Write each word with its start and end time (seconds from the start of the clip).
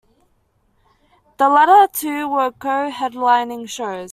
The 1.37 1.47
latter 1.47 1.87
two 1.93 2.27
were 2.27 2.49
co-headlining 2.51 3.69
shows. 3.69 4.09